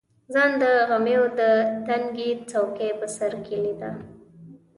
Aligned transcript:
ځان 0.33 0.51
د 0.61 0.63
غمیو 0.89 1.23
د 1.39 1.41
دنګې 1.87 2.29
څوکې 2.49 2.89
په 2.99 3.07
سر 3.15 3.33
کې 3.45 3.55
لیده. 3.63 3.91